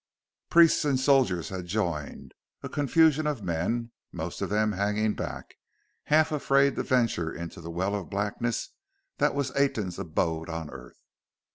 [0.49, 2.31] Priests and soldiers had joined,
[2.63, 5.57] a confusion of men, most of them hanging back,
[6.05, 8.69] half afraid to venture into the well of blackness
[9.19, 10.97] that was Aten's abode on earth.